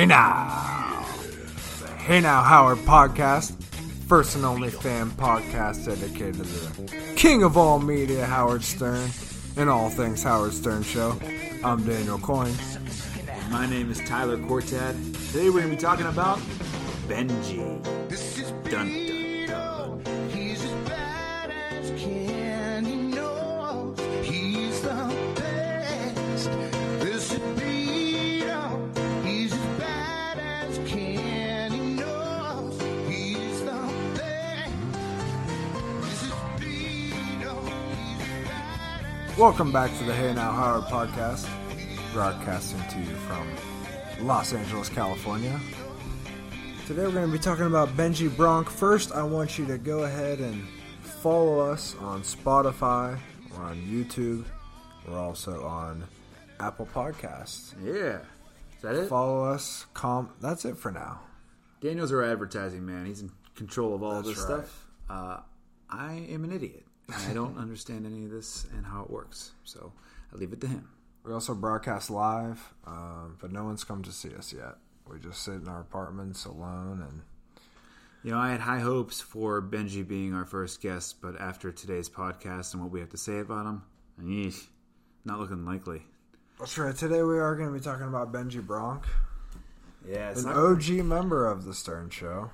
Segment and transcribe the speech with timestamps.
[0.00, 1.04] Hey now,
[1.82, 3.52] the Hey Now Howard podcast,
[4.08, 9.10] first and only fan podcast dedicated to the king of all media, Howard Stern,
[9.58, 11.20] and all things Howard Stern Show.
[11.62, 12.54] I'm Daniel Coyne.
[13.50, 14.94] My name is Tyler Cortad.
[15.32, 16.38] Today we're going to be talking about
[17.06, 17.58] Benji.
[18.70, 19.09] Dun dun dun.
[39.40, 41.48] Welcome back to the Hey Now Howard podcast,
[42.12, 45.58] broadcasting to you from Los Angeles, California.
[46.86, 48.68] Today we're going to be talking about Benji Bronk.
[48.68, 50.62] First, I want you to go ahead and
[51.00, 53.18] follow us on Spotify.
[53.50, 54.44] We're on YouTube.
[55.08, 56.04] We're also on
[56.60, 57.72] Apple Podcasts.
[57.82, 58.18] Yeah.
[58.76, 59.08] Is that it?
[59.08, 59.86] Follow us.
[59.94, 60.28] Com.
[60.42, 61.18] That's it for now.
[61.80, 63.06] Daniel's our advertising man.
[63.06, 64.66] He's in control of all That's this right.
[64.66, 64.86] stuff.
[65.08, 65.40] Uh,
[65.88, 66.84] I am an idiot.
[67.28, 69.52] I don't understand any of this and how it works.
[69.64, 69.92] So
[70.32, 70.88] I leave it to him.
[71.24, 74.76] We also broadcast live, um, but no one's come to see us yet.
[75.10, 77.22] We just sit in our apartments alone and
[78.22, 82.08] You know, I had high hopes for Benji being our first guest, but after today's
[82.08, 83.82] podcast and what we have to say about him,
[84.22, 84.66] yeesh,
[85.24, 86.02] not looking likely.
[86.58, 86.94] That's right.
[86.94, 89.04] Today we are going to be talking about Benji Bronk,
[90.06, 92.50] Yeah, it's an not OG member of the Stern Show,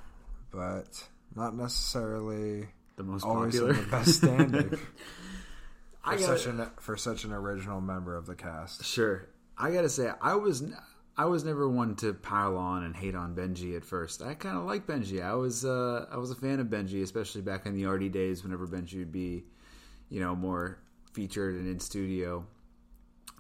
[0.53, 3.75] but not necessarily the most always popular.
[3.75, 4.71] in the best standing
[6.05, 8.84] for such an for such an original member of the cast.
[8.84, 9.29] Sure.
[9.59, 10.77] I gotta say, I was n-
[11.17, 14.21] I was never one to pile on and hate on Benji at first.
[14.21, 15.23] I kind of like Benji.
[15.23, 18.43] I was uh, I was a fan of Benji, especially back in the Artie days,
[18.43, 19.45] whenever Benji would be,
[20.11, 20.79] you know, more
[21.12, 22.47] featured and in studio.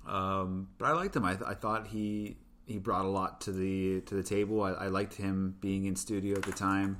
[0.06, 1.24] Um, but I liked him.
[1.24, 4.62] I, th- I thought he he brought a lot to the to the table.
[4.62, 6.98] I, I liked him being in studio at the time.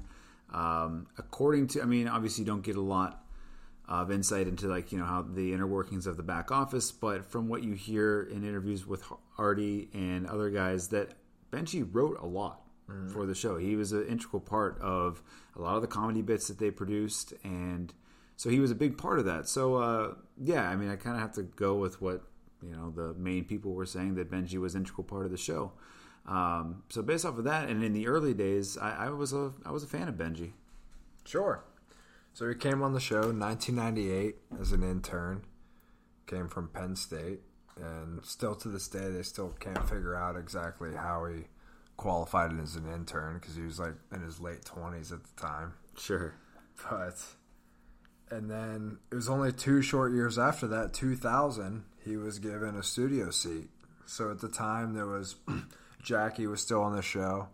[0.53, 3.25] Um, according to, I mean, obviously, you don't get a lot
[3.89, 7.25] of insight into like you know how the inner workings of the back office, but
[7.25, 9.05] from what you hear in interviews with
[9.39, 11.15] Artie and other guys, that
[11.53, 12.63] Benji wrote a lot
[13.13, 13.57] for the show.
[13.57, 15.23] He was an integral part of
[15.57, 17.93] a lot of the comedy bits that they produced, and
[18.37, 19.49] so he was a big part of that.
[19.49, 22.23] So uh, yeah, I mean, I kind of have to go with what
[22.63, 25.39] you know the main people were saying that Benji was an integral part of the
[25.39, 25.73] show.
[26.27, 29.53] Um, so based off of that, and in the early days, I, I was a
[29.65, 30.53] I was a fan of Benji.
[31.25, 31.65] Sure.
[32.35, 35.43] So he came on the show in 1998 as an intern.
[36.27, 37.41] Came from Penn State,
[37.81, 41.45] and still to this day, they still can't figure out exactly how he
[41.97, 45.75] qualified as an intern because he was like in his late 20s at the time.
[45.97, 46.35] Sure.
[46.91, 47.25] But
[48.31, 52.83] and then it was only two short years after that, 2000, he was given a
[52.83, 53.69] studio seat.
[54.05, 55.37] So at the time, there was
[56.07, 57.49] Jackie was still on the show.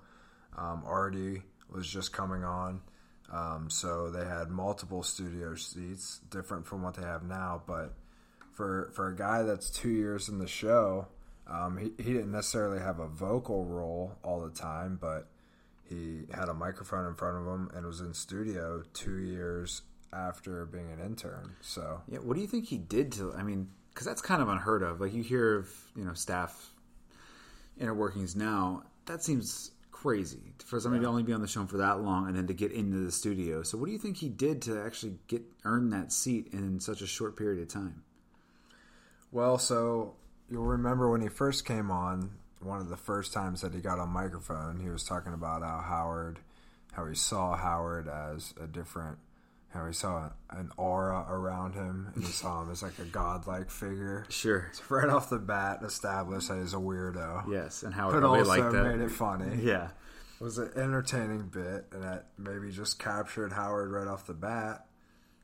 [0.57, 2.83] Um, Artie was just coming on.
[3.33, 7.63] Um, so they had multiple studio seats, different from what they have now.
[7.67, 7.95] But
[8.53, 11.09] for for a guy that's two years in the show,
[11.47, 15.29] um, he, he didn't necessarily have a vocal role all the time, but
[15.89, 19.81] he had a microphone in front of him and was in studio two years
[20.13, 21.57] after being an intern.
[21.63, 23.33] So Yeah, what do you think he did to?
[23.33, 25.01] I mean, because that's kind of unheard of.
[25.01, 26.72] Like you hear of you know staff
[27.79, 28.85] inner workings now.
[29.07, 32.37] That seems crazy for somebody to only be on the show for that long and
[32.37, 33.63] then to get into the studio.
[33.63, 37.03] So what do you think he did to actually get earn that seat in such
[37.03, 38.03] a short period of time?
[39.31, 40.15] Well, so
[40.51, 43.99] you'll remember when he first came on, one of the first times that he got
[43.99, 46.39] on microphone, he was talking about how Howard,
[46.93, 49.19] how he saw Howard as a different,
[49.73, 53.71] how he saw an aura around him and he saw him as like a godlike
[53.71, 54.27] figure.
[54.29, 54.71] Sure.
[54.73, 57.51] So right off the bat, established that he's a weirdo.
[57.51, 59.63] Yes, and Howard But probably also made it funny.
[59.63, 59.89] Yeah.
[60.41, 64.87] It was an entertaining bit, and that maybe just captured Howard right off the bat.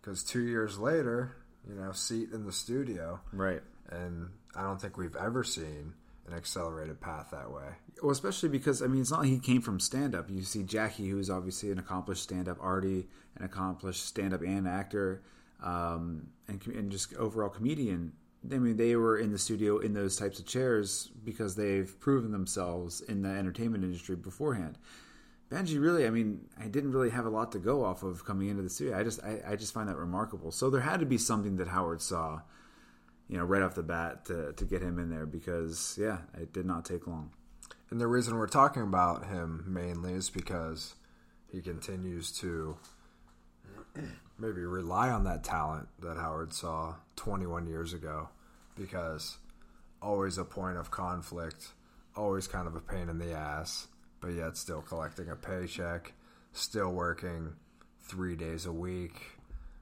[0.00, 1.36] Because two years later,
[1.68, 3.62] you know, seat in the studio, Right.
[3.90, 5.94] and I don't think we've ever seen
[6.28, 7.64] an accelerated path that way.
[8.02, 10.30] Well, especially because I mean, it's not like he came from stand up.
[10.30, 14.68] You see Jackie, who's obviously an accomplished stand up, Artie, an accomplished stand up and
[14.68, 15.22] actor,
[15.62, 18.12] um, and and just overall comedian.
[18.50, 22.30] I mean, they were in the studio in those types of chairs because they've proven
[22.30, 24.78] themselves in the entertainment industry beforehand.
[25.50, 28.48] Benji really, I mean, I didn't really have a lot to go off of coming
[28.48, 28.98] into the studio.
[28.98, 30.52] I just, I, I just find that remarkable.
[30.52, 32.42] So there had to be something that Howard saw,
[33.28, 36.52] you know, right off the bat to to get him in there because, yeah, it
[36.52, 37.30] did not take long.
[37.90, 40.94] And the reason we're talking about him mainly is because
[41.50, 42.76] he continues to
[44.38, 48.28] maybe rely on that talent that Howard saw 21 years ago
[48.76, 49.38] because
[50.00, 51.68] always a point of conflict,
[52.14, 53.88] always kind of a pain in the ass,
[54.20, 56.12] but yet still collecting a paycheck,
[56.52, 57.54] still working
[58.02, 59.37] three days a week,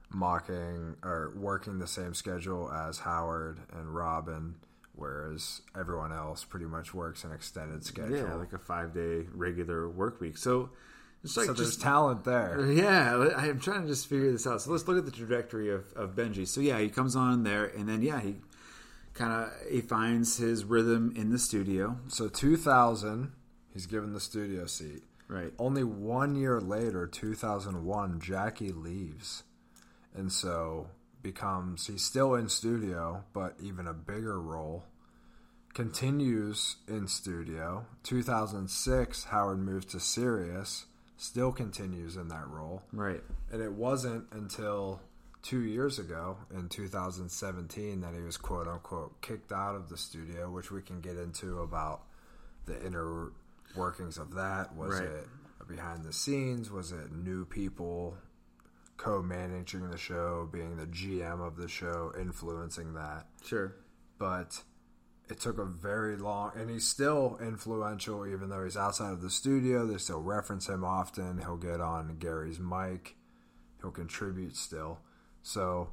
[0.09, 4.55] mocking or working the same schedule as Howard and Robin.
[4.93, 8.17] Whereas everyone else pretty much works an extended schedule.
[8.17, 10.37] Yeah, like a five day regular work week.
[10.37, 10.71] So
[11.23, 12.71] it's like so there's just talent there.
[12.71, 13.33] yeah.
[13.37, 14.61] I'm trying to just figure this out.
[14.61, 16.47] So let's look at the trajectory of, of Benji.
[16.47, 18.37] So yeah, he comes on there, and then yeah, he
[19.13, 21.97] kind of he finds his rhythm in the studio.
[22.07, 23.31] So 2000,
[23.73, 25.03] he's given the studio seat.
[25.27, 25.51] Right.
[25.59, 29.43] Only one year later, 2001, Jackie leaves,
[30.17, 30.87] and so
[31.21, 34.83] becomes he's still in studio, but even a bigger role.
[35.73, 37.85] Continues in studio.
[38.03, 40.85] 2006, Howard moves to Sirius.
[41.17, 42.81] Still continues in that role.
[42.91, 43.21] Right.
[43.51, 45.01] And it wasn't until
[45.43, 50.49] two years ago, in 2017, that he was quote unquote kicked out of the studio,
[50.49, 52.01] which we can get into about
[52.65, 53.31] the inner
[53.75, 54.75] workings of that.
[54.75, 55.03] Was Right.
[55.09, 55.27] it
[55.67, 56.71] behind the scenes?
[56.71, 58.17] Was it new people
[58.97, 63.27] co managing the show, being the GM of the show, influencing that?
[63.45, 63.75] Sure.
[64.19, 64.63] but
[65.29, 69.29] it took a very long and he's still influential even though he's outside of the
[69.29, 69.85] studio.
[69.85, 71.39] They still reference him often.
[71.39, 73.15] He'll get on gary's mic.
[73.81, 74.99] He'll contribute still.
[75.43, 75.89] So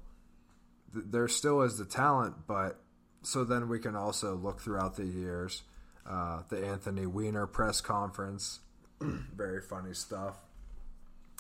[0.93, 2.81] th- there still is the talent but
[3.23, 5.62] so then we can also look throughout the years
[6.09, 8.61] uh, the anthony weiner press conference.
[9.01, 10.37] Very funny stuff.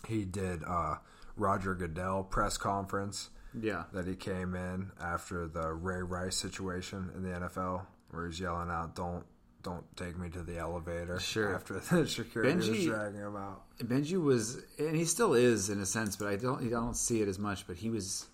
[0.08, 0.96] He did uh,
[1.36, 3.84] roger goodell press conference Yeah.
[3.92, 8.70] that he came in after the Ray Rice situation in the NFL, where he's yelling
[8.70, 9.24] out, "Don't,
[9.62, 11.54] don't take me to the elevator." Sure.
[11.54, 13.62] After the security was Benji- dragging him out.
[13.78, 17.20] Benji was, and he still is in a sense, but I don't, I don't see
[17.22, 17.66] it as much.
[17.66, 18.26] But he was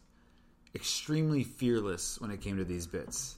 [0.75, 3.37] extremely fearless when it came to these bits.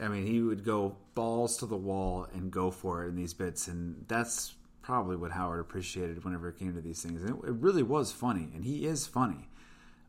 [0.00, 3.32] I mean, he would go balls to the wall and go for it in these
[3.34, 4.54] bits, and that's
[4.84, 7.22] probably what Howard appreciated whenever it came to these things.
[7.22, 9.48] And it, it really was funny, and he is funny.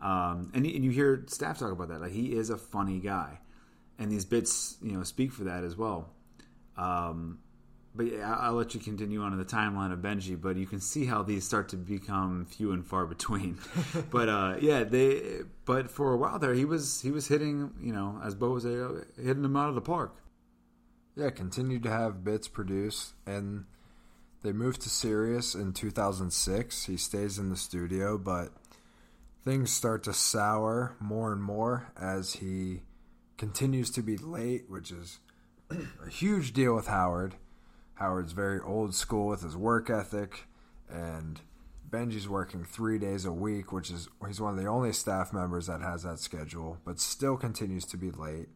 [0.01, 3.39] Um, and, and you hear staff talk about that, like he is a funny guy,
[3.97, 6.09] and these bits, you know, speak for that as well.
[6.77, 7.39] Um,
[7.95, 10.39] but yeah, I'll let you continue on in the timeline of Benji.
[10.39, 13.57] But you can see how these start to become few and far between.
[14.11, 15.43] but uh, yeah, they.
[15.63, 18.65] But for a while there, he was he was hitting, you know, as Bo was
[18.65, 20.17] hitting them out of the park.
[21.15, 23.63] Yeah, continued to have bits produced, and
[24.43, 26.85] they moved to Sirius in 2006.
[26.85, 28.49] He stays in the studio, but
[29.43, 32.81] things start to sour more and more as he
[33.37, 35.19] continues to be late, which is
[35.71, 37.35] a huge deal with Howard.
[37.95, 40.47] Howard's very old school with his work ethic,
[40.89, 41.41] and
[41.89, 45.67] Benji's working three days a week, which is he's one of the only staff members
[45.67, 48.49] that has that schedule, but still continues to be late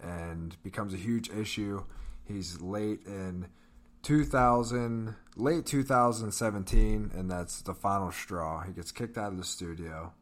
[0.00, 1.84] and becomes a huge issue.
[2.24, 3.46] He's late in
[4.02, 8.62] 2000, late 2017, and that's the final straw.
[8.62, 10.12] He gets kicked out of the studio.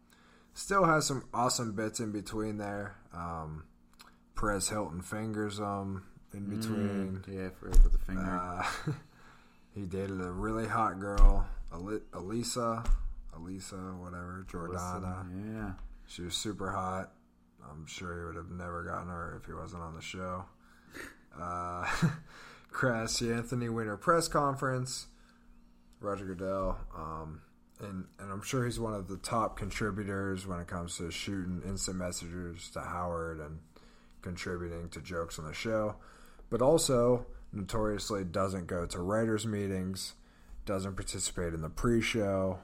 [0.55, 2.97] Still has some awesome bits in between there.
[3.15, 3.65] Um,
[4.37, 7.25] Perez Hilton fingers him in between.
[7.29, 8.23] Yeah, for with the finger.
[8.23, 8.93] Uh,
[9.75, 12.85] he dated a really hot girl, Elisa,
[13.37, 15.25] Elisa, whatever, Jordana.
[15.55, 15.73] yeah,
[16.07, 17.13] She was super hot.
[17.71, 20.45] I'm sure he would have never gotten her if he wasn't on the show.
[21.39, 21.87] Uh,
[22.71, 25.07] Crass, Anthony Weiner press conference.
[26.01, 27.43] Roger Goodell, um,
[27.79, 31.63] and and I'm sure he's one of the top contributors when it comes to shooting
[31.67, 33.59] instant messages to Howard and
[34.23, 35.97] contributing to jokes on the show,
[36.49, 40.15] but also notoriously doesn't go to writers' meetings,
[40.65, 42.59] doesn't participate in the pre-show,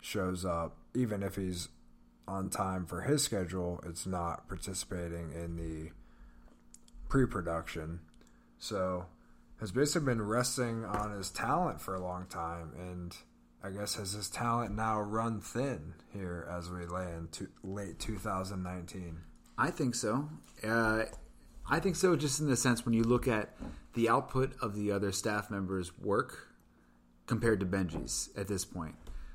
[0.00, 1.68] shows up even if he's
[2.26, 5.92] on time for his schedule, it's not participating in the
[7.08, 8.00] pre-production.
[8.58, 9.06] So
[9.60, 13.16] has basically been resting on his talent for a long time, and
[13.62, 19.18] I guess has his talent now run thin here as we land to late 2019.
[19.58, 20.28] I think so.
[20.62, 21.04] Uh,
[21.68, 23.56] I think so, just in the sense when you look at
[23.94, 26.48] the output of the other staff members' work
[27.26, 28.94] compared to Benji's at this point.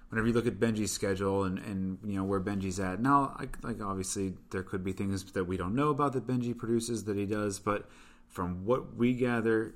[0.09, 3.57] Whenever you look at Benji's schedule and, and you know where Benji's at now, like,
[3.63, 7.17] like obviously there could be things that we don't know about that Benji produces that
[7.17, 7.89] he does, but
[8.27, 9.75] from what we gather,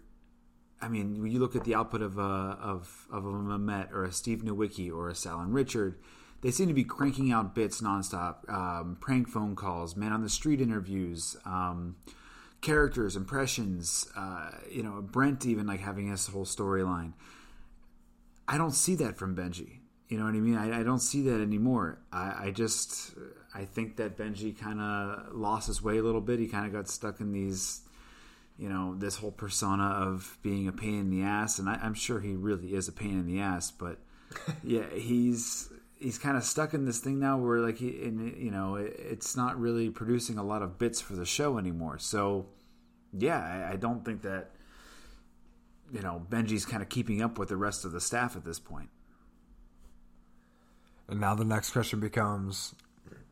[0.85, 4.03] I mean, when you look at the output of a of of a Memet or
[4.03, 5.97] a Steve Nowicki or a Salin Richard,
[6.41, 8.47] they seem to be cranking out bits nonstop.
[8.47, 11.95] Um, prank phone calls, man on the street interviews, um,
[12.61, 14.07] characters, impressions.
[14.15, 17.13] Uh, you know, Brent even like having his whole storyline.
[18.47, 19.79] I don't see that from Benji.
[20.07, 20.55] You know what I mean?
[20.55, 21.97] I, I don't see that anymore.
[22.13, 23.15] I, I just
[23.55, 26.37] I think that Benji kind of lost his way a little bit.
[26.37, 27.81] He kind of got stuck in these
[28.57, 31.93] you know this whole persona of being a pain in the ass and I, i'm
[31.93, 33.99] sure he really is a pain in the ass but
[34.63, 38.51] yeah he's he's kind of stuck in this thing now where like he and you
[38.51, 42.47] know it, it's not really producing a lot of bits for the show anymore so
[43.11, 44.51] yeah I, I don't think that
[45.91, 48.59] you know benji's kind of keeping up with the rest of the staff at this
[48.59, 48.89] point
[51.07, 52.73] And now the next question becomes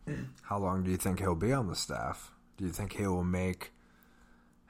[0.43, 2.31] how long do you think he'll be on the staff?
[2.57, 3.72] Do you think he will make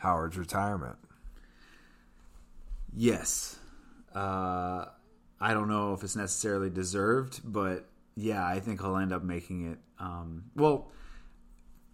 [0.03, 0.97] Howard's retirement?
[2.93, 3.57] Yes.
[4.13, 4.85] Uh,
[5.39, 9.71] I don't know if it's necessarily deserved, but yeah, I think he'll end up making
[9.71, 9.79] it.
[9.97, 10.91] Um, well,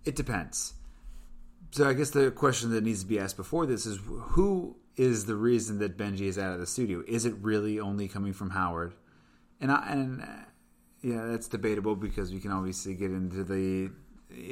[0.05, 0.73] it depends.
[1.71, 5.27] So I guess the question that needs to be asked before this is who is
[5.27, 7.03] the reason that Benji is out of the studio?
[7.07, 8.95] Is it really only coming from Howard?
[9.61, 10.25] And I, and uh,
[11.03, 13.91] yeah, that's debatable because we can obviously get into the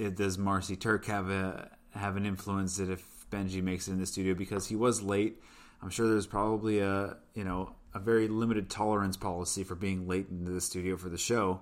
[0.05, 3.99] uh, does Marci Turk have a have an influence that if Benji makes it in
[3.99, 5.41] the studio because he was late.
[5.81, 10.27] I'm sure there's probably a you know a very limited tolerance policy for being late
[10.29, 11.61] into the studio for the show.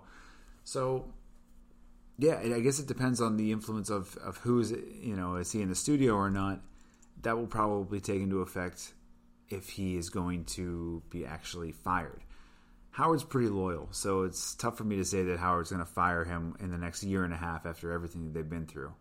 [0.63, 1.13] So
[2.17, 5.61] yeah, I guess it depends on the influence of of who's you know is he
[5.61, 6.61] in the studio or not.
[7.21, 8.93] That will probably take into effect
[9.49, 12.21] if he is going to be actually fired.
[12.91, 16.23] Howard's pretty loyal, so it's tough for me to say that Howard's going to fire
[16.23, 18.93] him in the next year and a half after everything that they've been through.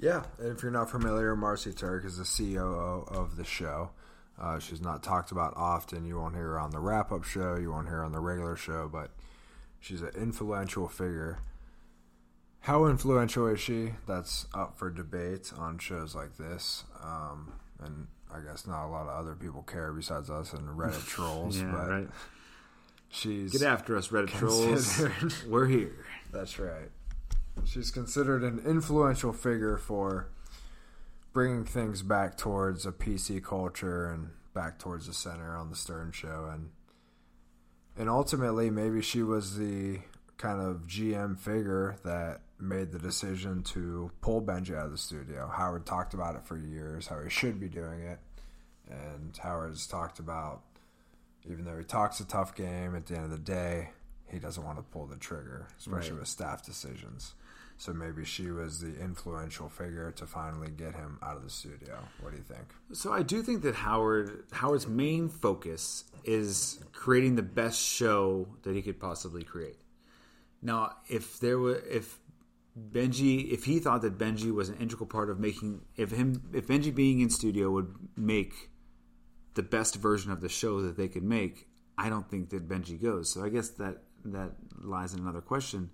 [0.00, 3.90] Yeah, and if you're not familiar, Marci Turk is the COO of the show.
[4.40, 6.06] Uh, she's not talked about often.
[6.06, 8.20] You won't hear her on the wrap up show, you won't hear her on the
[8.20, 9.10] regular show, but
[9.78, 11.38] she's an influential figure.
[12.60, 13.92] How influential is she?
[14.06, 16.84] That's up for debate on shows like this.
[17.02, 17.52] Um,
[17.82, 21.58] and I guess not a lot of other people care besides us and Reddit trolls.
[21.58, 22.08] Yeah, but right.
[23.10, 25.02] She's Get after us, Reddit trolls.
[25.46, 26.06] We're here.
[26.32, 26.90] That's right.
[27.64, 30.28] She's considered an influential figure for
[31.32, 36.12] bringing things back towards a PC culture and back towards the center on the Stern
[36.12, 36.70] Show, and
[37.96, 39.98] and ultimately maybe she was the
[40.38, 45.48] kind of GM figure that made the decision to pull Benji out of the studio.
[45.54, 48.18] Howard talked about it for years, how he should be doing it,
[48.88, 50.62] and Howard's talked about
[51.48, 53.88] even though he talks a tough game, at the end of the day,
[54.30, 56.20] he doesn't want to pull the trigger, especially Right.
[56.20, 57.34] with staff decisions.
[57.80, 61.96] So maybe she was the influential figure to finally get him out of the studio.
[62.20, 62.74] What do you think?
[62.92, 68.76] So I do think that Howard Howard's main focus is creating the best show that
[68.76, 69.78] he could possibly create.
[70.60, 72.18] Now, if there were if
[72.78, 76.66] Benji if he thought that Benji was an integral part of making if him if
[76.66, 78.68] Benji being in studio would make
[79.54, 83.00] the best version of the show that they could make, I don't think that Benji
[83.00, 83.32] goes.
[83.32, 84.50] So I guess that that
[84.82, 85.88] lies in another question.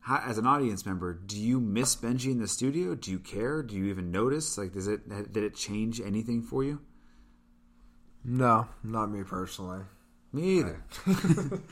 [0.00, 2.94] How, as an audience member, do you miss Benji in the studio?
[2.94, 3.62] Do you care?
[3.62, 4.56] Do you even notice?
[4.56, 6.80] Like, does it did it change anything for you?
[8.24, 9.80] No, not me personally.
[10.32, 10.82] Me either.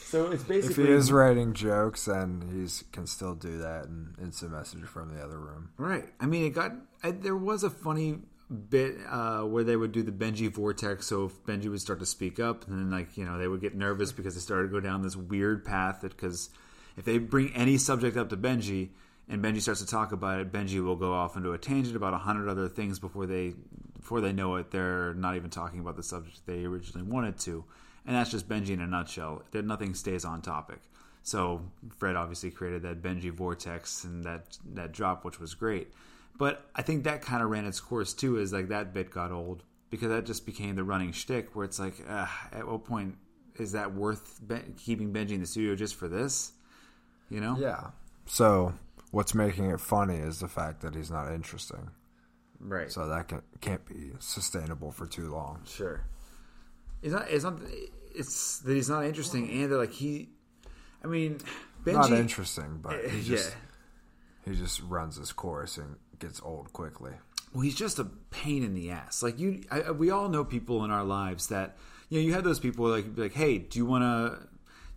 [0.00, 3.86] so it's basically If basically he is writing jokes, then he can still do that
[3.86, 5.70] and instant message from the other room.
[5.76, 6.04] Right.
[6.20, 6.72] I mean, it got.
[7.02, 8.18] I, there was a funny
[8.52, 11.06] bit uh, where they would do the Benji vortex.
[11.06, 13.60] So if Benji would start to speak up, and then like you know they would
[13.60, 16.00] get nervous because they started to go down this weird path.
[16.02, 16.50] That because
[16.96, 18.90] if they bring any subject up to Benji
[19.28, 22.14] and Benji starts to talk about it, Benji will go off into a tangent about
[22.14, 23.54] a hundred other things before they
[23.96, 24.70] before they know it.
[24.70, 27.64] They're not even talking about the subject they originally wanted to,
[28.06, 29.42] and that's just Benji in a nutshell.
[29.52, 30.80] That nothing stays on topic.
[31.22, 31.62] So
[31.96, 35.92] Fred obviously created that Benji vortex and that that drop, which was great.
[36.38, 39.30] But I think that kind of ran its course too, is like that bit got
[39.30, 43.16] old because that just became the running shtick where it's like, uh, at what point
[43.56, 46.52] is that worth ben- keeping Benji in the studio just for this?
[47.32, 47.56] You know?
[47.58, 47.88] Yeah.
[48.26, 48.74] So
[49.10, 51.90] what's making it funny is the fact that he's not interesting.
[52.60, 52.92] Right.
[52.92, 55.62] So that can, can't be sustainable for too long.
[55.66, 56.04] Sure.
[57.02, 57.28] It's not.
[57.30, 57.58] It's not.
[58.14, 60.28] It's that he's not interesting, and that like he.
[61.02, 61.38] I mean,
[61.84, 61.94] Benji.
[61.94, 63.36] Not interesting, but he Yeah.
[63.36, 63.56] just
[64.44, 67.12] he just runs his course and gets old quickly.
[67.52, 69.22] Well, he's just a pain in the ass.
[69.22, 71.76] Like you, I, we all know people in our lives that
[72.10, 72.26] you know.
[72.26, 74.46] You have those people like be like, hey, do you want to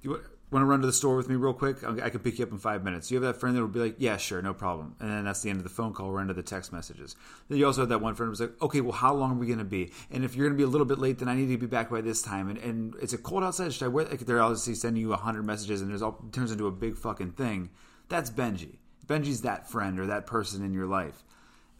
[0.01, 0.21] do you
[0.55, 1.83] want to run to the store with me real quick?
[1.83, 3.11] I can pick you up in five minutes.
[3.11, 4.95] You have that friend that will be like, yeah, sure, no problem.
[5.01, 7.17] And then that's the end of the phone call or end of the text messages.
[7.49, 9.47] Then you also have that one friend who's like, okay, well, how long are we
[9.47, 9.91] going to be?
[10.09, 11.65] And if you're going to be a little bit late, then I need to be
[11.65, 12.47] back by this time.
[12.49, 13.73] And, and it's a cold outside.
[13.73, 14.05] Should I wear?
[14.05, 16.95] Like, they're obviously sending you a hundred messages, and there's all turns into a big
[16.95, 17.69] fucking thing.
[18.07, 18.77] That's Benji.
[19.05, 21.25] Benji's that friend or that person in your life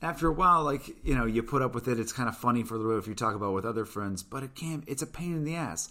[0.02, 2.00] after a while, like you know, you put up with it.
[2.00, 3.86] It's kind of funny for a little bit if you talk about it with other
[3.86, 4.84] friends, but it can.
[4.88, 5.90] It's a pain in the ass.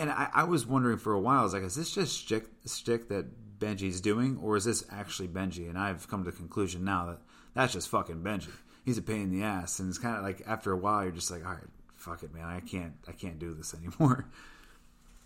[0.00, 2.46] And I, I was wondering for a while, I was like, is this just stick,
[2.64, 3.26] stick that
[3.58, 5.68] Benji's doing, or is this actually Benji?
[5.68, 7.18] And I've come to the conclusion now that
[7.54, 8.50] that's just fucking Benji.
[8.84, 11.12] He's a pain in the ass, and it's kind of like after a while, you're
[11.12, 14.26] just like, all right, fuck it, man, I can't, I can't do this anymore.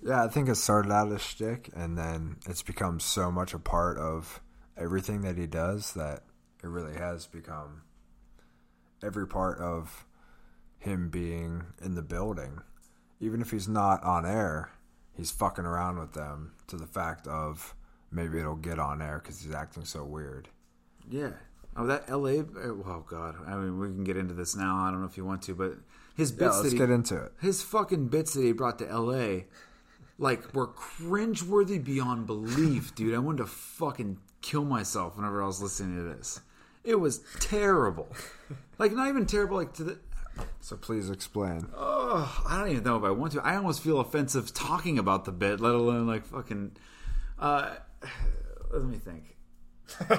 [0.03, 3.59] Yeah, I think it started out as shtick, and then it's become so much a
[3.59, 4.43] part of
[4.77, 6.25] everything that he does that
[6.63, 7.81] it really has become
[9.03, 10.05] every part of
[10.79, 12.61] him being in the building.
[13.25, 14.71] Even if he's not on air,
[15.17, 17.75] he's fucking around with them to the fact of
[18.11, 20.49] maybe it'll get on air because he's acting so weird.
[21.11, 21.31] Yeah.
[21.77, 22.41] Oh, that L.A.
[22.41, 23.37] Oh uh, God.
[23.47, 24.77] I mean, we can get into this now.
[24.77, 25.73] I don't know if you want to, but
[26.17, 27.33] his Yeah, bits let's that he, get into it.
[27.41, 29.47] his fucking bits that he brought to L.A.
[30.19, 33.15] like were cringeworthy beyond belief, dude.
[33.15, 36.41] I wanted to fucking kill myself whenever I was listening to this.
[36.85, 38.09] It was terrible.
[38.79, 39.57] Like not even terrible.
[39.57, 39.99] Like to the.
[40.61, 41.67] So please explain.
[41.77, 43.43] Oh, I don't even know if I want to.
[43.43, 46.73] I almost feel offensive talking about the bit, let alone like fucking.
[47.39, 47.75] Uh,
[48.73, 49.37] let me think.
[50.09, 50.17] but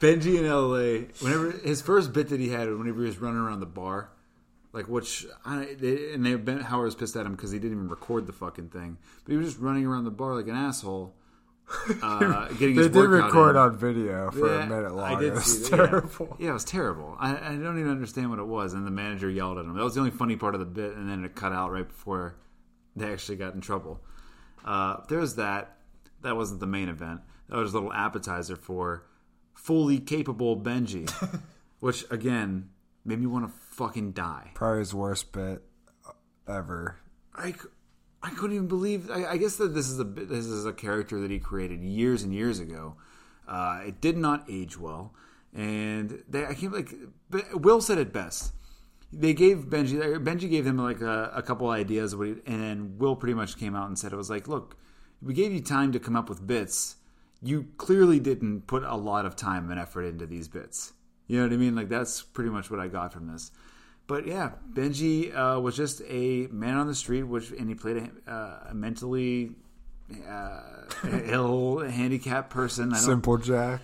[0.00, 3.60] Benji in LA, whenever his first bit that he had, whenever he was running around
[3.60, 4.10] the bar,
[4.72, 7.76] like which, I, they, and they Ben Howard was pissed at him because he didn't
[7.76, 10.56] even record the fucking thing, but he was just running around the bar like an
[10.56, 11.14] asshole,
[12.02, 15.16] uh, getting They his did record on video for Yeah, a minute long.
[15.16, 15.86] I did it was see that, yeah.
[15.86, 16.36] terrible.
[16.38, 16.50] Yeah.
[16.50, 17.16] it was terrible.
[17.18, 18.74] I, I don't even understand what it was.
[18.74, 19.74] And the manager yelled at him.
[19.74, 21.86] That was the only funny part of the bit, and then it cut out right
[21.88, 22.36] before
[22.96, 24.00] they actually got in trouble.
[24.64, 25.76] Uh, there's that.
[26.22, 27.20] That wasn't the main event.
[27.48, 29.04] That was a little appetizer for
[29.54, 31.10] fully capable Benji,
[31.80, 32.68] which again
[33.04, 34.50] made me want to fucking die.
[34.54, 35.62] Probably his worst bit
[36.46, 36.96] ever.
[37.34, 37.54] I,
[38.22, 39.10] I couldn't even believe.
[39.10, 42.22] I, I guess that this is a this is a character that he created years
[42.22, 42.96] and years ago.
[43.48, 45.12] Uh, it did not age well,
[45.52, 46.94] and they I can't like.
[47.54, 48.52] Will said it best.
[49.12, 53.34] They gave Benji Benji gave him like a, a couple ideas, and then Will pretty
[53.34, 54.76] much came out and said it was like, look,
[55.20, 56.96] we gave you time to come up with bits.
[57.42, 60.92] You clearly didn't put a lot of time and effort into these bits.
[61.26, 61.74] You know what I mean?
[61.74, 63.50] Like that's pretty much what I got from this.
[64.12, 67.96] But yeah, Benji uh, was just a man on the street, which and he played
[67.96, 69.52] a, uh, a mentally
[70.28, 70.60] uh,
[71.24, 72.92] ill, handicapped person.
[72.92, 73.80] I don't Simple Jack,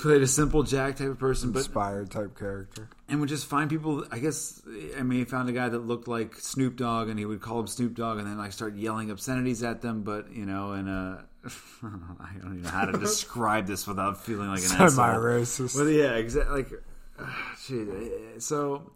[0.00, 2.88] played a simple Jack type of person, but inspired type character.
[3.08, 4.04] and would just find people.
[4.10, 4.60] I guess
[4.98, 7.60] I mean, he found a guy that looked like Snoop Dogg, and he would call
[7.60, 10.02] him Snoop Dogg, and then like start yelling obscenities at them.
[10.02, 11.22] But you know, and uh,
[11.84, 14.88] I don't even know how to describe this without feeling like an asshole.
[14.88, 15.76] Semi-racist.
[15.76, 16.64] Well, yeah, exactly.
[16.64, 16.72] Like,
[17.20, 18.40] uh.
[18.40, 18.90] So,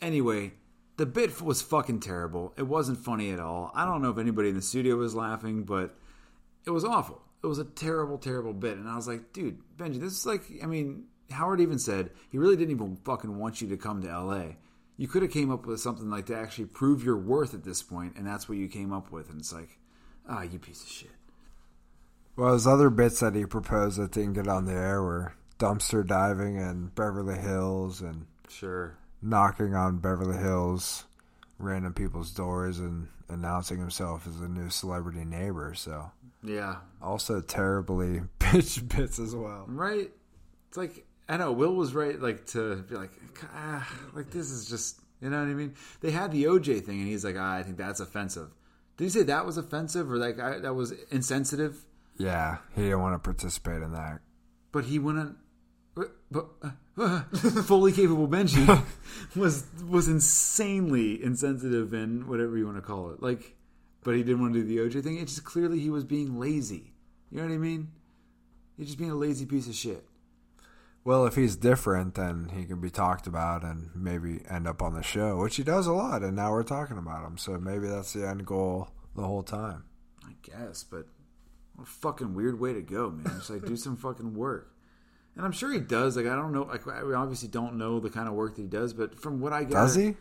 [0.00, 0.52] anyway,
[0.96, 2.52] the bit was fucking terrible.
[2.56, 3.70] It wasn't funny at all.
[3.74, 5.96] I don't know if anybody in the studio was laughing, but
[6.64, 7.22] it was awful.
[7.42, 8.76] It was a terrible, terrible bit.
[8.78, 12.38] And I was like, dude, Benji, this is like, I mean, Howard even said he
[12.38, 14.42] really didn't even fucking want you to come to LA.
[14.96, 17.82] You could have came up with something like to actually prove your worth at this
[17.82, 19.30] point, and that's what you came up with.
[19.30, 19.78] And it's like,
[20.28, 21.10] ah, you piece of shit.
[22.34, 26.04] Well, his other bits that he proposed that didn't get on the air were dumpster
[26.04, 28.96] diving and Beverly Hills and Sure.
[29.22, 31.04] Knocking on Beverly Hills
[31.58, 35.74] random people's doors and announcing himself as a new celebrity neighbor.
[35.74, 36.10] So
[36.42, 36.76] Yeah.
[37.02, 39.64] also terribly bitch bits as well.
[39.68, 40.10] right?
[40.68, 43.10] It's like I know Will was right, like to be like,
[43.54, 45.74] ah, like this is just, you know what I mean?
[46.00, 48.48] They had the OJ thing, and he's like, ah, I think that's offensive.
[48.96, 51.84] Did he say that was offensive or like I, that was insensitive?
[52.16, 54.20] Yeah, he didn't want to participate in that.
[54.72, 55.36] But he wouldn't.
[55.94, 56.70] But uh,
[57.64, 58.84] fully capable Benji
[59.36, 63.22] was was insanely insensitive and whatever you want to call it.
[63.22, 63.56] Like,
[64.02, 65.18] but he didn't want to do the OJ thing.
[65.18, 66.94] It's just clearly he was being lazy.
[67.30, 67.92] You know what I mean?
[68.76, 70.04] He's just being a lazy piece of shit.
[71.04, 74.94] Well, if he's different, then he can be talked about and maybe end up on
[74.94, 76.22] the show, which he does a lot.
[76.22, 79.84] And now we're talking about him, so maybe that's the end goal the whole time.
[80.26, 81.06] I guess, but
[81.76, 83.24] what a fucking weird way to go, man.
[83.36, 84.72] Just like do some fucking work.
[85.38, 86.16] And I'm sure he does.
[86.16, 86.64] Like I don't know.
[86.64, 89.52] Like we obviously don't know the kind of work that he does, but from what
[89.52, 90.16] I gather, Does he?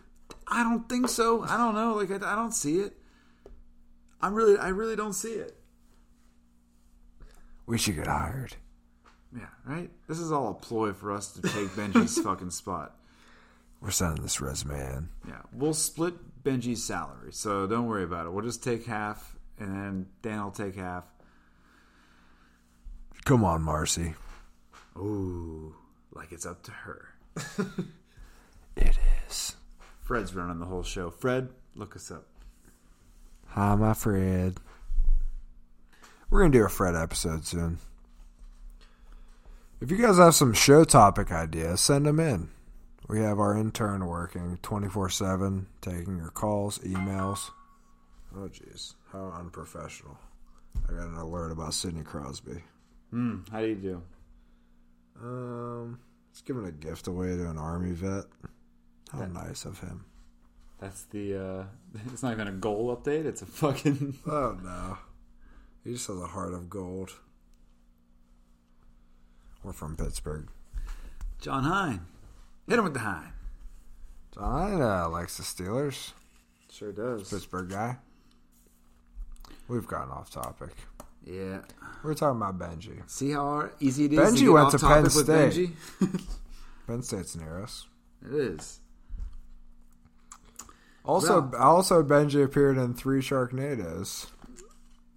[0.47, 1.43] I don't think so.
[1.43, 1.95] I don't know.
[1.95, 2.95] Like I, I don't see it.
[4.21, 5.57] I'm really, I really don't see it.
[7.65, 8.55] We should get hired.
[9.35, 9.89] Yeah, right.
[10.07, 12.95] This is all a ploy for us to take Benji's fucking spot.
[13.81, 15.09] We're sending this resume in.
[15.27, 18.31] Yeah, we'll split Benji's salary, so don't worry about it.
[18.33, 21.05] We'll just take half, and then Dan will take half.
[23.25, 24.13] Come on, Marci.
[24.97, 25.75] Ooh,
[26.13, 27.09] like it's up to her.
[28.77, 29.55] It is.
[30.03, 31.09] Fred's running the whole show.
[31.09, 32.25] Fred, look us up.
[33.47, 34.59] Hi, my Fred.
[36.29, 37.79] We're gonna do a Fred episode soon.
[39.81, 42.49] If you guys have some show topic ideas, send them in.
[43.07, 47.49] We have our intern working 24 7, taking your calls, emails.
[48.35, 48.93] Oh, jeez.
[49.11, 50.17] How unprofessional.
[50.87, 52.63] I got an alert about Sidney Crosby.
[53.09, 53.37] Hmm.
[53.51, 54.01] How do you do?
[55.21, 55.99] Um,
[56.31, 58.25] he's giving a gift away to an Army vet.
[59.11, 60.05] How nice of him.
[60.79, 61.35] That's the.
[61.35, 61.63] uh
[62.13, 63.25] It's not even a goal update.
[63.25, 64.17] It's a fucking.
[64.27, 64.97] Oh, no.
[65.83, 67.11] He just has a heart of gold.
[69.63, 70.47] We're from Pittsburgh.
[71.41, 72.01] Jon Hein.
[72.67, 73.31] Hit him with the Hein.
[74.33, 76.11] Jon uh, likes the Steelers.
[76.71, 77.29] Sure does.
[77.29, 77.97] Pittsburgh guy.
[79.67, 80.75] We've gotten off topic.
[81.27, 81.59] Yeah.
[82.03, 83.01] We We're talking about Benji.
[83.09, 84.19] See how easy it is.
[84.19, 85.25] Benji to went to Penn State.
[85.25, 86.21] Benji?
[86.87, 87.85] Penn State's near us.
[88.25, 88.79] it is.
[91.03, 94.27] Also, Well- also Benji appeared in three Sharknadoes.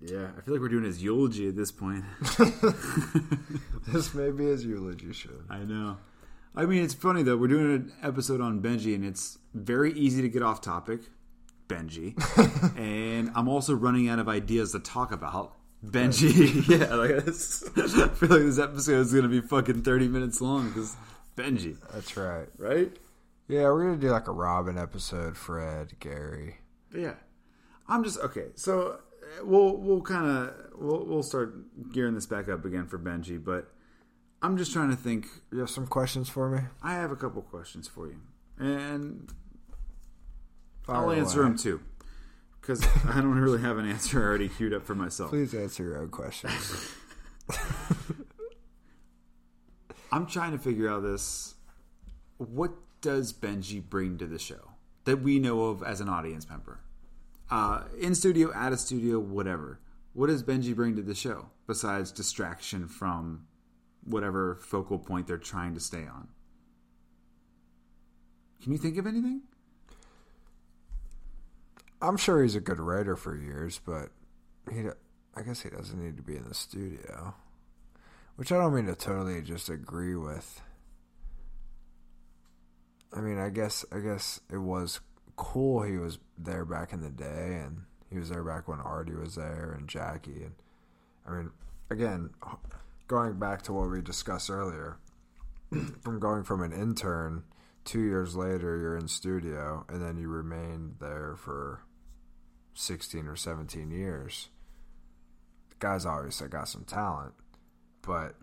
[0.01, 2.05] Yeah, I feel like we're doing his eulogy at this point.
[3.89, 5.31] This may be his eulogy show.
[5.49, 5.97] I know.
[6.55, 7.37] I mean, it's funny though.
[7.37, 11.01] We're doing an episode on Benji, and it's very easy to get off topic.
[11.69, 12.15] Benji,
[12.79, 15.57] and I'm also running out of ideas to talk about.
[15.85, 17.65] Benji, yeah, like this.
[17.77, 20.97] I feel like this episode is gonna be fucking 30 minutes long because
[21.37, 22.49] Benji, That's right.
[22.59, 22.95] right?
[23.49, 25.37] Yeah, we're gonna do like a Robin episode.
[25.37, 26.59] Fred, Gary.
[26.95, 27.15] Yeah,
[27.89, 28.49] I'm just okay.
[28.55, 32.99] So uh, we'll we'll kind of we'll we'll start gearing this back up again for
[32.99, 33.73] Benji, but
[34.43, 35.27] I'm just trying to think.
[35.51, 36.61] You have some questions for me?
[36.83, 38.21] I have a couple questions for you,
[38.59, 39.33] and
[40.83, 41.81] Fire I'll answer them too,
[42.61, 45.31] because I don't really have an answer already queued up for myself.
[45.31, 46.93] Please answer your own questions.
[50.13, 51.55] I'm trying to figure out this.
[52.39, 54.73] What does Benji bring to the show
[55.05, 56.81] that we know of as an audience member?
[57.51, 59.81] Uh, in studio, at a studio, whatever.
[60.13, 63.47] What does Benji bring to the show besides distraction from
[64.05, 66.29] whatever focal point they're trying to stay on?
[68.63, 69.43] Can you think of anything?
[72.03, 74.09] I'm sure he's a good writer for years, but
[74.73, 74.85] he,
[75.35, 77.35] I guess he doesn't need to be in the studio.
[78.37, 80.63] Which I don't mean to totally just agree with.
[83.13, 85.01] I mean, I guess I guess it was
[85.37, 89.15] cool he was there back in the day, and he was there back when Artie
[89.15, 90.55] was there and Jackie, and
[91.27, 91.51] I mean,
[91.91, 92.31] again,
[93.09, 94.97] going back to what we discussed earlier,
[96.03, 97.43] from going from an intern
[97.85, 101.81] two years later, you're in studio, and then you remained there for
[102.75, 104.49] 16 or 17 years.
[105.71, 107.35] The guy's obviously got some talent,
[108.03, 108.35] but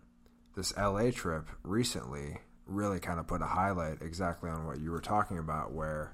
[0.55, 5.01] this LA trip recently really kind of put a highlight exactly on what you were
[5.01, 6.13] talking about, where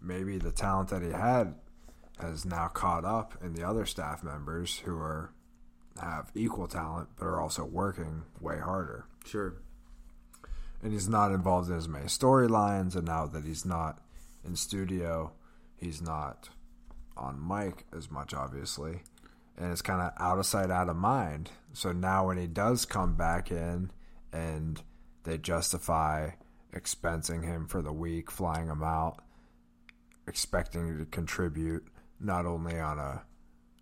[0.00, 1.54] maybe the talent that he had
[2.18, 5.32] has now caught up in the other staff members who are
[6.00, 9.54] have equal talent but are also working way harder Sure.
[10.82, 12.94] and he's not involved in as many storylines.
[12.96, 14.00] And now that he's not
[14.44, 15.32] in studio,
[15.76, 16.48] he's not
[17.16, 19.02] on mic as much, obviously,
[19.56, 21.50] and it's kind of out of sight, out of mind.
[21.72, 23.90] So now when he does come back in,
[24.32, 24.82] and
[25.22, 26.30] they justify
[26.74, 29.22] expensing him for the week, flying him out,
[30.26, 31.86] expecting to contribute
[32.18, 33.22] not only on a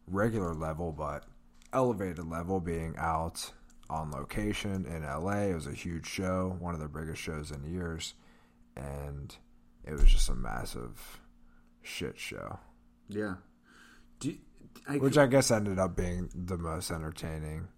[0.07, 1.25] regular level but
[1.73, 3.53] elevated level being out
[3.88, 5.49] on location in LA.
[5.49, 8.14] It was a huge show, one of the biggest shows in years,
[8.77, 9.35] and
[9.85, 11.21] it was just a massive
[11.83, 12.59] shit show.
[13.14, 13.35] Yeah.
[14.22, 14.38] You-
[14.88, 17.68] I, Which I guess ended up being the most entertaining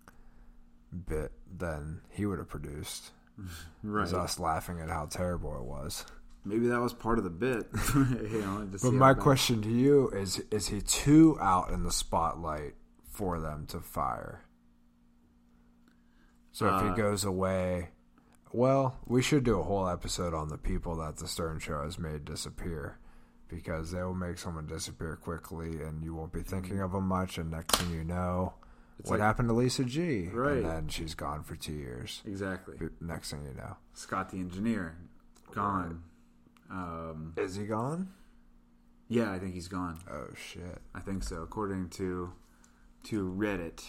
[1.06, 3.10] bit than he would have produced.
[3.82, 4.02] right.
[4.02, 6.06] Was us laughing at how terrible it was.
[6.46, 7.66] Maybe that was part of the bit.
[7.94, 12.74] you know, But my question to you is is he too out in the spotlight
[13.10, 14.42] for them to fire?
[16.52, 17.90] So if Uh, he goes away
[18.52, 21.98] well, we should do a whole episode on the people that the Stern Show has
[21.98, 22.98] made disappear,
[23.54, 27.38] because they will make someone disappear quickly, and you won't be thinking of them much.
[27.38, 28.54] And next thing you know,
[29.02, 30.28] what like- happened to Lisa G?
[30.32, 30.56] Right.
[30.58, 32.22] And then she's gone for two years.
[32.26, 32.76] Exactly.
[33.00, 34.96] Next thing you know, Scott the engineer,
[35.52, 36.02] gone.
[36.70, 38.08] Um, is he gone?
[39.08, 39.98] yeah, I think he's gone.
[40.10, 40.80] Oh shit!
[40.94, 42.32] I think so, according to
[43.04, 43.84] to Reddit.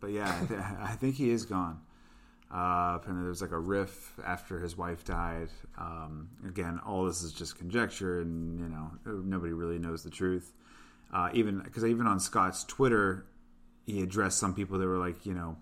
[0.00, 1.80] But yeah, I, th- I think he is gone.
[2.50, 5.48] Uh, apparently, there was like a riff after his wife died.
[5.76, 10.52] Um, again, all this is just conjecture, and you know nobody really knows the truth.
[11.12, 13.26] Uh, even because even on Scott's Twitter,
[13.86, 15.56] he addressed some people that were like, you know,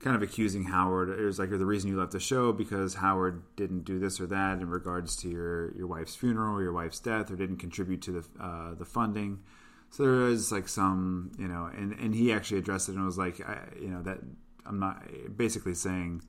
[0.00, 1.08] kind of accusing Howard.
[1.08, 4.26] It was like the reason you left the show because Howard didn't do this or
[4.26, 8.02] that in regards to your your wife's funeral or your wife's death, or didn't contribute
[8.02, 9.40] to the uh, the funding.
[9.90, 13.18] So there is like some, you know, and and he actually addressed it and was
[13.18, 14.18] like, I, you know, that
[14.66, 16.22] I'm not basically saying,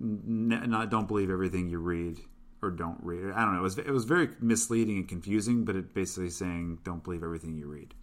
[0.00, 2.18] n- not don't believe everything you read
[2.62, 3.32] or don't read.
[3.32, 3.60] I don't know.
[3.60, 7.56] It was it was very misleading and confusing, but it basically saying don't believe everything
[7.56, 7.94] you read.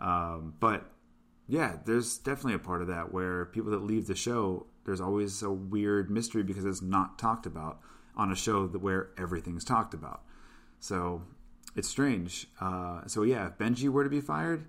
[0.00, 0.90] Um, but
[1.48, 5.42] yeah, there's definitely a part of that where people that leave the show, there's always
[5.42, 7.80] a weird mystery because it's not talked about
[8.16, 10.22] on a show that where everything's talked about.
[10.80, 11.22] So
[11.74, 12.48] it's strange.
[12.60, 14.66] Uh, so yeah, if Benji were to be fired,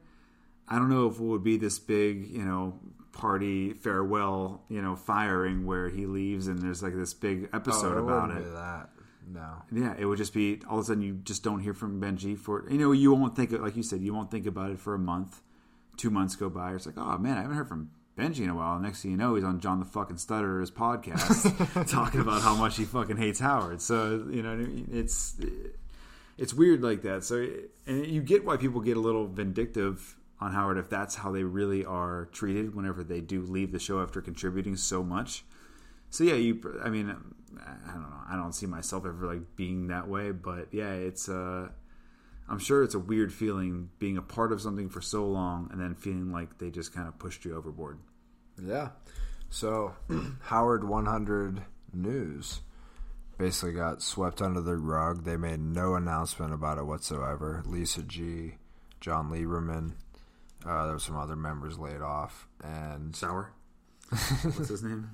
[0.68, 2.80] I don't know if it would be this big, you know,
[3.12, 8.04] party farewell, you know, firing where he leaves and there's like this big episode oh,
[8.04, 8.44] about it.
[8.44, 8.90] be that.
[9.30, 9.64] No.
[9.72, 12.38] Yeah, it would just be all of a sudden you just don't hear from Benji
[12.38, 14.94] for you know you won't think like you said you won't think about it for
[14.94, 15.42] a month,
[15.98, 16.74] two months go by.
[16.74, 18.80] It's like oh man I haven't heard from Benji in a while.
[18.80, 22.78] Next thing you know he's on John the fucking Stutterer's podcast talking about how much
[22.78, 23.82] he fucking hates Howard.
[23.82, 25.36] So you know it's
[26.38, 27.26] it's weird like that.
[27.26, 27.46] So
[27.86, 31.44] and you get why people get a little vindictive on Howard if that's how they
[31.44, 35.44] really are treated whenever they do leave the show after contributing so much.
[36.10, 36.80] So yeah, you.
[36.84, 38.22] I mean, I don't know.
[38.30, 41.30] I don't see myself ever like being that way, but yeah, it's.
[41.30, 41.70] uh
[42.50, 45.82] I'm sure it's a weird feeling being a part of something for so long and
[45.82, 48.00] then feeling like they just kind of pushed you overboard.
[48.64, 48.90] Yeah.
[49.50, 49.96] So
[50.44, 51.62] Howard 100
[51.94, 52.62] News
[53.38, 55.24] basically got swept under the rug.
[55.24, 57.64] They made no announcement about it whatsoever.
[57.66, 58.56] Lisa G,
[59.00, 59.94] Jon Leiberman,
[60.68, 63.54] uh, there were some other members laid off, and Sour.
[64.10, 65.10] What's his name?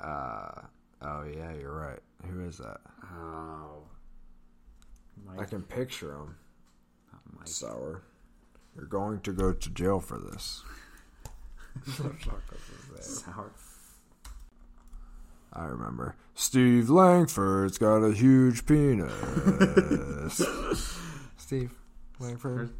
[0.00, 0.62] uh,
[1.02, 2.00] oh yeah, you're right.
[2.26, 2.80] Who is that?
[3.14, 3.82] Oh,
[5.38, 6.36] I can picture him.
[7.36, 7.48] Mike.
[7.48, 8.02] Sour.
[8.76, 10.62] You're going to go to jail for this.
[13.00, 13.52] Sour.
[15.52, 16.16] I remember.
[16.34, 19.12] Steve Langford's got a huge penis.
[21.36, 21.72] Steve
[22.18, 22.70] Langford.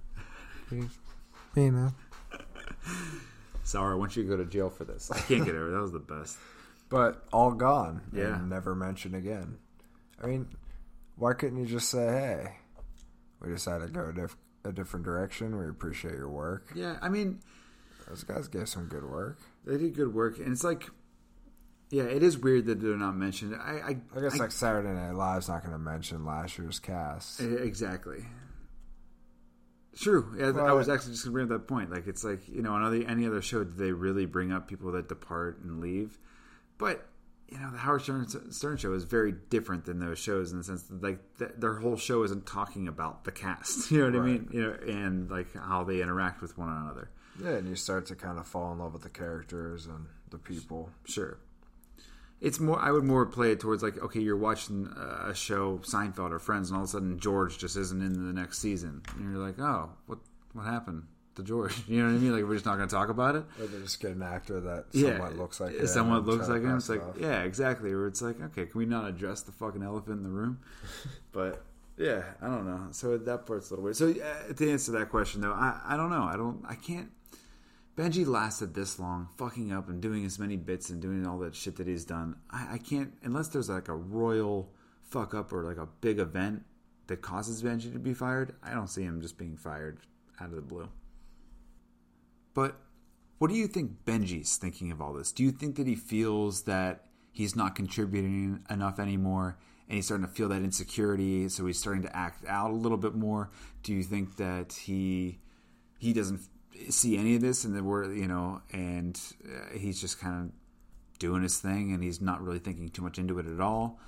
[1.54, 1.92] Huge penis.
[3.64, 3.92] Sour.
[3.92, 5.10] I want you to go to jail for this.
[5.10, 5.70] I can't get over.
[5.70, 6.36] That was the best.
[6.88, 8.02] But all gone.
[8.12, 8.34] Yeah.
[8.38, 9.58] And never mentioned again.
[10.22, 10.48] I mean,
[11.16, 12.46] why couldn't you just say, hey,
[13.40, 15.58] we decided to go a, diff- a different direction.
[15.58, 16.68] We appreciate your work.
[16.74, 17.40] Yeah, I mean,
[18.08, 19.38] Those guys gave some good work.
[19.64, 20.88] they did good work, and it's like,
[21.90, 23.54] yeah, it is weird that they're not mentioned.
[23.54, 27.40] I, I, I guess like Saturday Night Live's not going to mention last year's cast.
[27.40, 28.24] Exactly.
[29.96, 30.34] True.
[30.38, 31.90] Yeah, I was actually just going to bring up that point.
[31.90, 34.92] Like, it's like you know, on any other show, do they really bring up people
[34.92, 36.18] that depart and leave?
[36.78, 37.06] But
[37.52, 40.64] you know, the Howard Stern, Stern show is very different than those shows in the
[40.64, 43.90] sense that like th- their whole show isn't talking about the cast.
[43.90, 44.48] You know what I mean?
[44.50, 47.10] You know, and like how they interact with one another.
[47.42, 50.38] Yeah, and you start to kind of fall in love with the characters and the
[50.38, 50.90] people.
[51.04, 51.38] Sure.
[52.42, 52.78] It's more.
[52.78, 56.70] I would more play it towards like, okay, you're watching a show, Seinfeld or Friends,
[56.70, 59.60] and all of a sudden George just isn't in the next season, and you're like,
[59.60, 60.18] oh, what
[60.52, 61.04] what happened
[61.36, 61.74] to George?
[61.88, 62.32] You know what I mean?
[62.32, 63.44] Like we're just not going to talk about it.
[63.60, 66.62] Or they just get an actor that Yeah, somewhat looks like him somewhat looks like
[66.62, 66.76] him.
[66.76, 67.16] It's like, off.
[67.18, 67.94] yeah, exactly.
[67.94, 70.58] Where it's like, okay, can we not address the fucking elephant in the room?
[71.32, 71.62] but
[71.96, 72.88] yeah, I don't know.
[72.90, 73.96] So that part's a little weird.
[73.96, 76.24] So uh, to answer that question though, I I don't know.
[76.24, 76.64] I don't.
[76.68, 77.10] I can't.
[77.96, 81.54] Benji lasted this long, fucking up and doing as many bits and doing all that
[81.54, 82.36] shit that he's done.
[82.50, 86.64] I, I can't unless there's like a royal fuck up or like a big event
[87.08, 88.54] that causes Benji to be fired.
[88.62, 89.98] I don't see him just being fired
[90.40, 90.88] out of the blue.
[92.54, 92.76] But
[93.38, 95.32] what do you think Benji's thinking of all this?
[95.32, 100.26] Do you think that he feels that he's not contributing enough anymore and he's starting
[100.26, 103.50] to feel that insecurity so he's starting to act out a little bit more?
[103.82, 105.40] Do you think that he
[105.98, 106.40] he doesn't
[106.90, 110.52] see any of this and that we're, you know, and uh, he's just kind of
[111.18, 114.00] doing his thing and he's not really thinking too much into it at all?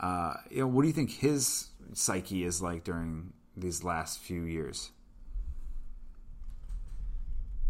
[0.00, 4.42] Uh, you know, what do you think his psyche is like during these last few
[4.42, 4.90] years?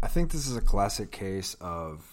[0.01, 2.05] I think this is a classic case of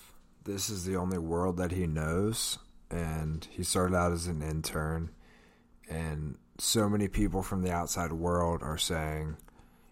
[0.45, 2.59] this is the only world that he knows,
[2.91, 5.11] and he started out as an intern.
[5.89, 9.37] And so many people from the outside world are saying,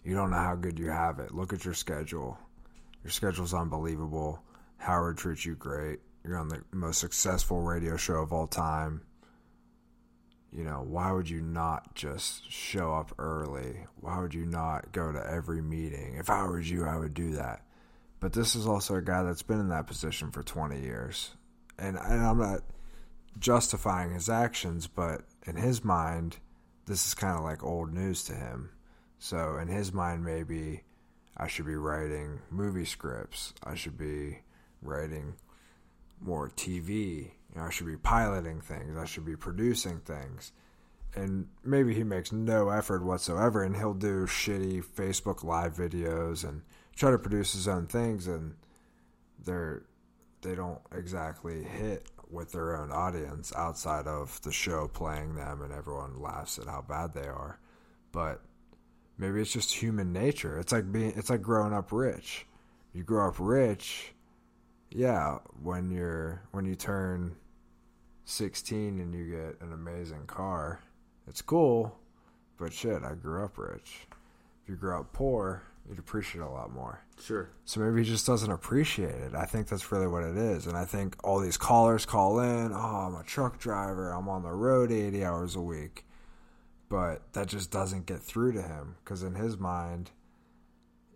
[0.04, 1.34] You don't know how good you have it.
[1.34, 2.38] Look at your schedule.
[3.04, 4.42] Your schedule's unbelievable.
[4.78, 6.00] Howard treats you great.
[6.24, 9.02] You're on the most successful radio show of all time.
[10.52, 13.86] You know, why would you not just show up early?
[14.00, 16.16] Why would you not go to every meeting?
[16.18, 17.62] If I was you, I would do that.
[18.18, 21.30] But this is also a guy that's been in that position for 20 years.
[21.78, 22.60] And, and I'm not
[23.38, 26.38] justifying his actions, but in his mind,
[26.86, 28.70] this is kind of like old news to him.
[29.20, 30.82] So in his mind, maybe
[31.36, 33.52] I should be writing movie scripts.
[33.62, 34.38] I should be
[34.82, 35.34] writing
[36.20, 37.30] more TV.
[37.52, 38.96] You know, I should be piloting things.
[38.96, 40.52] I should be producing things.
[41.14, 46.62] And maybe he makes no effort whatsoever, and he'll do shitty Facebook Live videos and
[46.96, 48.54] try to produce his own things, and
[49.44, 49.82] they're
[50.40, 55.72] they don't exactly hit with their own audience outside of the show playing them, and
[55.72, 57.58] everyone laughs at how bad they are.
[58.12, 58.40] But
[59.20, 60.58] maybe it's just human nature.
[60.58, 62.46] It's like being it's like growing up rich.
[62.92, 64.14] You grow up rich,
[64.90, 67.36] yeah, when you're when you turn
[68.24, 70.80] 16 and you get an amazing car,
[71.28, 71.96] it's cool,
[72.58, 74.06] but shit, I grew up rich.
[74.62, 77.00] If you grew up poor, you'd appreciate it a lot more.
[77.20, 77.50] Sure.
[77.64, 79.34] So maybe he just doesn't appreciate it.
[79.34, 80.66] I think that's really what it is.
[80.66, 84.42] And I think all these callers call in, oh, I'm a truck driver, I'm on
[84.42, 86.04] the road 80 hours a week.
[86.90, 90.10] But that just doesn't get through to him because in his mind,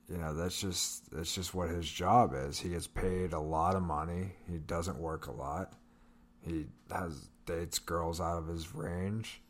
[0.09, 2.61] you know, that's just that's just what his job is.
[2.61, 4.33] He gets paid a lot of money.
[4.49, 5.73] He doesn't work a lot.
[6.41, 9.43] He has dates girls out of his range.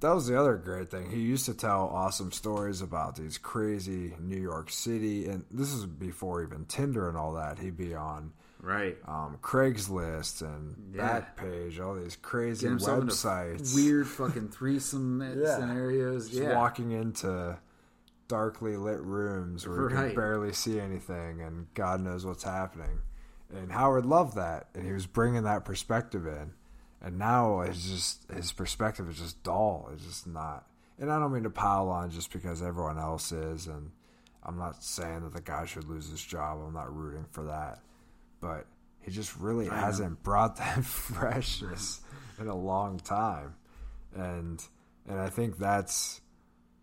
[0.00, 1.10] That was the other great thing.
[1.10, 5.86] He used to tell awesome stories about these crazy New York City, and this is
[5.86, 7.58] before even Tinder and all that.
[7.58, 8.96] He'd be on Right.
[9.06, 11.20] um, Craigslist and Yeah.
[11.20, 13.74] Backpage, all these crazy websites.
[13.74, 15.56] weird fucking threesome Yeah.
[15.56, 16.28] scenarios.
[16.30, 16.56] Just yeah.
[16.56, 17.58] walking into
[18.28, 22.98] darkly lit rooms where you can barely see anything and God knows what's happening.
[23.54, 26.52] And Howard loved that, and he was bringing that perspective in.
[27.00, 29.88] And now it's just his perspective is just dull.
[29.92, 30.66] It's just not.
[30.98, 33.68] And I don't mean to pile on just because everyone else is.
[33.68, 33.92] And
[34.42, 36.58] I'm not saying that the guy should lose his job.
[36.66, 37.78] I'm not rooting for that.
[38.40, 38.66] But
[39.00, 42.00] he just really hasn't brought that freshness
[42.38, 43.54] in a long time.
[44.14, 44.62] And
[45.08, 46.20] and I think that's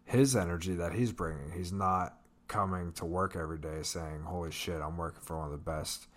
[0.05, 1.51] his energy that he's bringing.
[1.51, 5.51] He's not coming to work every day saying, "Holy shit, I'm working for one of
[5.51, 6.07] the best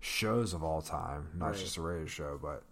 [0.00, 1.56] shows of all time." Not Right.
[1.56, 2.62] just a radio show, but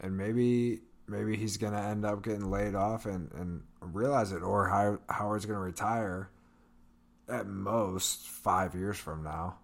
[0.00, 4.68] and maybe maybe he's gonna end up getting laid off and and realize it, or
[4.68, 6.30] How- Howard's gonna retire
[7.28, 9.58] at most five years from now.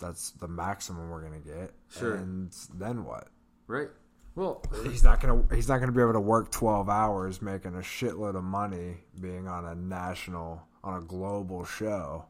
[0.00, 1.72] That's the maximum we're gonna get.
[1.88, 2.14] Sure.
[2.16, 3.28] And then what?
[3.66, 3.88] Right.
[4.34, 7.78] Well, he's not gonna he's not gonna be able to work twelve hours making a
[7.78, 12.24] shitload of money being on a national on a global show.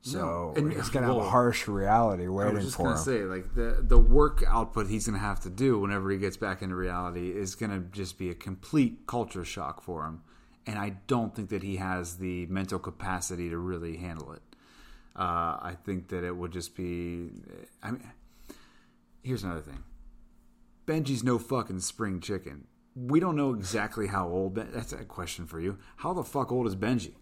[0.00, 2.56] So No, and- he's gonna have a harsh reality waiting for him.
[2.56, 2.96] I was just gonna him.
[2.96, 6.62] say, like the the work output he's gonna have to do whenever he gets back
[6.62, 10.22] into reality is gonna just be a complete culture shock for him,
[10.66, 14.42] and I don't think that he has the mental capacity to really handle it.
[15.18, 17.30] Uh, I think that it would just be.
[17.82, 18.02] I mean,
[19.22, 19.82] here's another thing.
[20.86, 22.66] Benjy's no fucking spring chicken.
[22.94, 24.54] We don't know exactly how old.
[24.54, 25.78] Ben- That's a question for you.
[25.96, 27.14] How the fuck old is Benjy?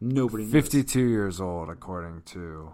[0.00, 0.52] Nobody knows.
[0.52, 2.72] Fifty two years old according to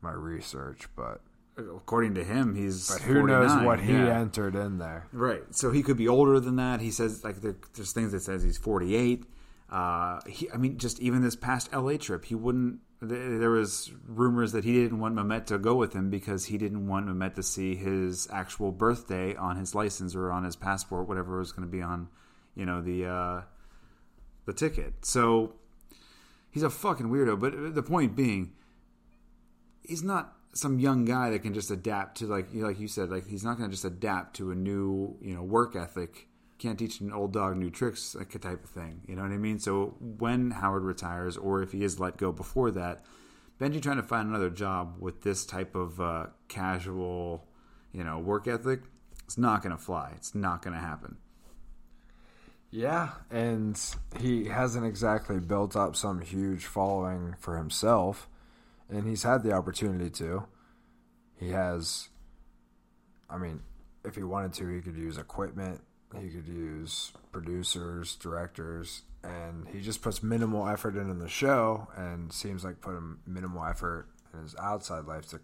[0.00, 1.20] my research, but
[1.56, 2.88] According to him, he's.
[2.88, 4.20] but who knows what he yeah.
[4.20, 5.08] entered in there.
[5.12, 5.42] Right.
[5.50, 6.80] So he could be older than that.
[6.80, 9.24] He says like there, there's things that says he's 48.
[9.68, 12.78] Uh, he, I mean, just even this past LA trip, he wouldn't.
[13.00, 16.58] Th- There was rumors that he didn't want Memet to go with him because he
[16.58, 21.08] didn't want Memet to see his actual birthday on his license or on his passport,
[21.08, 22.08] whatever was going to be on,
[22.54, 23.42] you know, the uh,
[24.46, 25.04] the ticket.
[25.04, 25.54] So
[26.50, 27.38] he's a fucking weirdo.
[27.38, 28.52] But the point being,
[29.82, 33.26] he's not some young guy that can just adapt to like like you said like
[33.26, 36.27] he's not going to just adapt to a new you know work ethic
[36.58, 39.02] can't teach an old dog new tricks like a type of thing.
[39.06, 39.58] You know what i mean?
[39.58, 43.04] So when howard retires or if he is let go before that
[43.60, 47.46] benjy trying to find another job with this type of uh, casual
[47.92, 48.82] you know work ethic
[49.28, 50.12] it's not going to fly.
[50.16, 51.18] It's not going to happen.
[52.70, 53.78] Yeah, and
[54.18, 58.26] he hasn't exactly built up some huge following for himself,
[58.88, 60.44] and he's had the opportunity to.
[61.38, 62.08] He has,
[63.28, 63.60] I mean,
[64.02, 65.82] if he wanted to, he could use equipment,
[66.16, 72.32] he could use producers, directors, and he just puts minimal effort into the show and
[72.32, 75.38] seems like putting minimal effort in his outside life to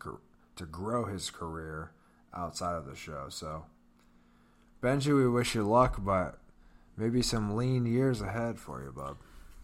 [0.57, 1.91] to grow his career
[2.35, 3.27] outside of the show.
[3.29, 3.65] So,
[4.83, 6.39] Benjy, we wish you luck, but
[6.97, 9.17] maybe some lean years ahead for you, bub.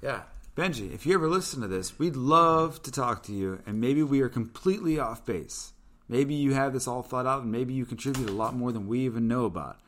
[0.02, 0.22] Yeah.
[0.56, 4.02] Benjy, if you ever listen to this, we'd love to talk to you, and maybe
[4.02, 5.72] we are completely off base.
[6.08, 8.88] Maybe you have this all thought out, and maybe you contribute a lot more than
[8.88, 9.78] we even know about.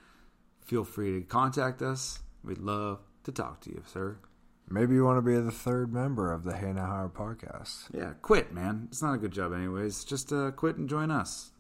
[0.65, 2.21] Feel free to contact us.
[2.45, 4.19] We'd love to talk to you, sir.
[4.69, 7.89] Maybe you want to be the third member of the Hey Now Howard podcast.
[7.93, 8.89] Yeah, quit, man.
[8.91, 10.05] It's not a good job, anyways.
[10.05, 11.51] Just uh, quit and join us.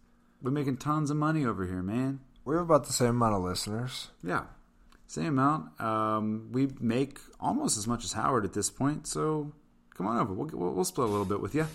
[0.40, 2.20] We're making tons of money over here, man.
[2.44, 4.09] We have about the same amount of listeners.
[4.24, 4.44] Yeah,
[5.07, 5.80] same amount.
[5.80, 9.53] Um, we make almost as much as Howard at this point, so
[9.94, 10.32] come on over.
[10.32, 11.66] We'll, we'll, we'll split a little bit with you.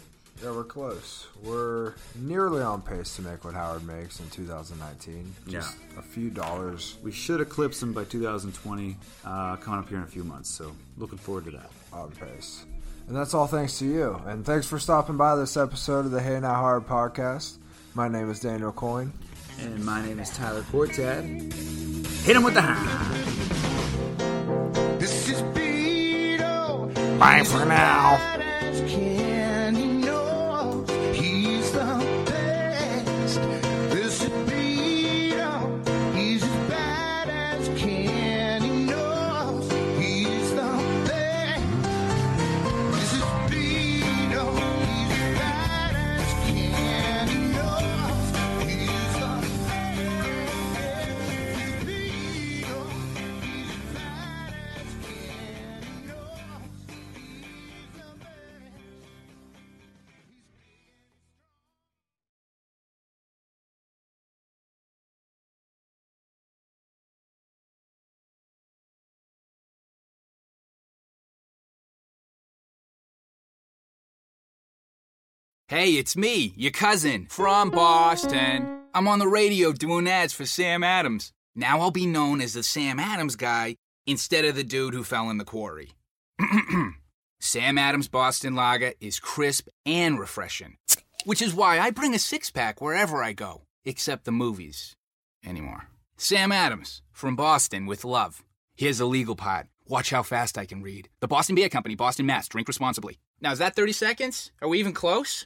[0.44, 1.26] Yeah, we're close.
[1.44, 5.34] We're nearly on pace to make what Howard makes in 2019.
[5.48, 10.04] Just a few dollars We should eclipse him by 2020, uh, coming up here in
[10.04, 11.70] a few months, so looking forward to that.
[11.92, 12.66] on pace.
[13.08, 14.22] And that's all thanks to you.
[14.28, 17.58] And thanks for stopping by this episode of the Hey Now Howard podcast.
[17.96, 19.12] My name is Daniel Coyne.
[19.60, 21.24] And my name is Tyler Cortad.
[22.26, 23.18] Hit him with the high.
[25.00, 26.94] This is Beto.
[27.18, 28.37] Bye for now.
[75.70, 78.84] Hey, it's me, your cousin, from Boston.
[78.94, 81.34] I'm on the radio doing ads for Sam Adams.
[81.56, 85.30] Now I'll be known as the Sam Adams guy instead of the dude who fell
[85.30, 85.92] in the quarry.
[87.42, 90.78] Sam Adams Boston Lager is crisp and refreshing,
[91.26, 94.96] which is why I bring a six pack wherever I go, except the movies.
[95.46, 95.90] Anymore.
[96.16, 98.42] Sam Adams, from Boston with love.
[98.78, 99.68] Here's the legal part.
[99.86, 101.10] Watch how fast I can read.
[101.20, 102.48] The Boston Beer Company, Boston, Mass.
[102.48, 103.20] Drink responsibly.
[103.42, 104.52] Now, is that 30 seconds?
[104.62, 105.46] Are we even close?